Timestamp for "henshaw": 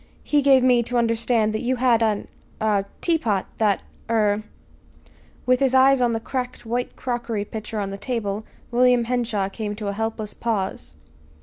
9.03-9.47